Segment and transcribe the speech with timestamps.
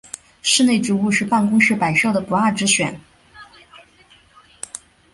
[0.41, 2.99] 室内植物是办公室摆设的不二之选。